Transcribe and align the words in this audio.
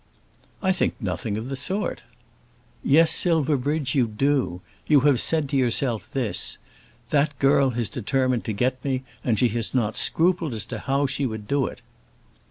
"I 0.63 0.71
think 0.71 0.95
nothing 0.99 1.37
of 1.37 1.47
the 1.47 1.55
sort." 1.55 2.01
"Yes, 2.83 3.11
Silverbridge, 3.11 3.93
you 3.93 4.07
do. 4.07 4.61
You 4.87 5.01
have 5.01 5.21
said 5.21 5.47
to 5.49 5.55
yourself 5.55 6.11
this; 6.11 6.57
That 7.11 7.37
girl 7.37 7.69
has 7.77 7.87
determined 7.87 8.43
to 8.45 8.51
get 8.53 8.83
me, 8.83 9.03
and 9.23 9.37
she 9.37 9.49
has 9.49 9.75
not 9.75 9.97
scrupled 9.97 10.55
as 10.55 10.65
to 10.73 10.79
how 10.79 11.05
she 11.05 11.27
would 11.27 11.47
do 11.47 11.67
it." 11.67 11.81